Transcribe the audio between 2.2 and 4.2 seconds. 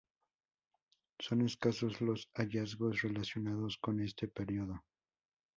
hallazgos relacionados con